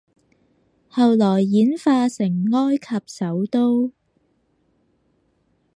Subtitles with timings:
[0.89, 2.87] 後來演化成埃及
[3.19, 3.91] 首都